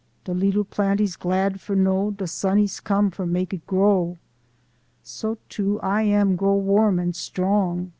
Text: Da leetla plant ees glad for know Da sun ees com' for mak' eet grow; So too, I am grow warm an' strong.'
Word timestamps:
Da 0.23 0.31
leetla 0.33 0.67
plant 0.67 0.99
ees 0.99 1.15
glad 1.15 1.61
for 1.61 1.75
know 1.75 2.09
Da 2.09 2.25
sun 2.25 2.57
ees 2.57 2.79
com' 2.79 3.11
for 3.11 3.27
mak' 3.27 3.53
eet 3.53 3.67
grow; 3.67 4.17
So 5.03 5.37
too, 5.47 5.79
I 5.81 6.01
am 6.01 6.35
grow 6.35 6.55
warm 6.55 6.97
an' 6.99 7.13
strong.' 7.13 7.89